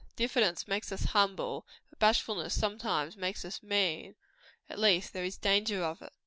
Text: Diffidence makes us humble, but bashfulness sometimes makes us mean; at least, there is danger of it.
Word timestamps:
Diffidence 0.15 0.67
makes 0.67 0.91
us 0.91 1.03
humble, 1.03 1.67
but 1.91 1.99
bashfulness 1.99 2.59
sometimes 2.59 3.15
makes 3.15 3.45
us 3.45 3.61
mean; 3.61 4.15
at 4.67 4.79
least, 4.79 5.13
there 5.13 5.23
is 5.25 5.37
danger 5.37 5.83
of 5.83 6.01
it. 6.01 6.11